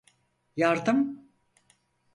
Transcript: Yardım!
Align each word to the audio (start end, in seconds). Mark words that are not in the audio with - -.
Yardım! 0.55 1.25